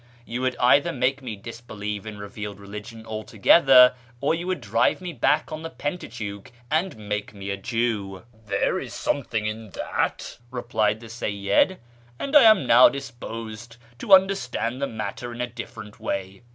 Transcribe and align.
You 0.25 0.41
would 0.41 0.55
either 0.59 0.91
make 0.91 1.21
me 1.21 1.35
disbelieve 1.35 2.07
in 2.07 2.17
revealed 2.17 2.59
religion 2.59 3.05
altogether, 3.05 3.93
or 4.19 4.33
you 4.33 4.47
would 4.47 4.59
drive 4.59 4.99
me 4.99 5.13
back 5.13 5.51
on 5.51 5.61
the 5.61 5.69
Pentateuch 5.69 6.51
and 6.71 6.97
make 6.97 7.35
me 7.35 7.51
a 7.51 7.57
Jew."" 7.57 8.23
There 8.47 8.79
is 8.79 8.95
something 8.95 9.45
in 9.45 9.69
that," 9.75 10.39
replied 10.49 11.01
the 11.01 11.07
Seyyid," 11.07 11.77
and 12.19 12.35
I 12.35 12.45
am 12.45 12.65
now 12.65 12.89
disposed 12.89 13.77
to 13.99 14.15
understand 14.15 14.81
the 14.81 14.87
matter 14.87 15.31
in 15.33 15.39
a 15.39 15.45
different 15.45 15.99
way. 15.99 16.41